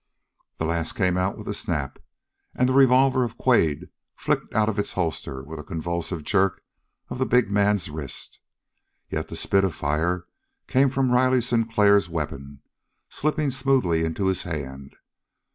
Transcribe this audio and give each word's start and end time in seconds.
That 0.57 0.65
last 0.65 0.93
came 0.93 1.15
out 1.15 1.37
with 1.37 1.47
a 1.47 1.53
snap, 1.53 1.99
and 2.55 2.67
the 2.67 2.73
revolver 2.73 3.23
of 3.23 3.37
Quade 3.37 3.89
flicked 4.15 4.51
out 4.55 4.67
of 4.67 4.79
its 4.79 4.93
holster 4.93 5.43
with 5.43 5.59
a 5.59 5.63
convulsive 5.63 6.23
jerk 6.23 6.63
of 7.09 7.19
the 7.19 7.25
big 7.27 7.51
man's 7.51 7.87
wrist. 7.87 8.39
Yet 9.11 9.27
the 9.27 9.35
spit 9.35 9.63
of 9.63 9.75
fire 9.75 10.25
came 10.65 10.89
from 10.89 11.11
Riley 11.11 11.39
Sinclair's 11.39 12.09
weapon, 12.09 12.63
slipping 13.09 13.51
smoothly 13.51 14.03
into 14.03 14.25
his 14.25 14.41
hand. 14.41 14.95